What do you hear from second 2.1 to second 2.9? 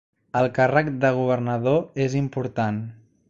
important.